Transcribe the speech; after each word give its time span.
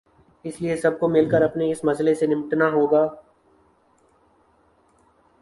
اس 0.45 0.61
لیے 0.61 0.75
سب 0.77 0.99
کو 0.99 1.07
مل 1.07 1.29
کر 1.29 1.41
اپنے 1.41 1.71
اس 1.71 1.83
مسئلے 1.83 2.15
سے 2.15 2.27
نمٹنا 2.27 2.69
ہو 2.71 2.91
گا۔ 2.91 3.07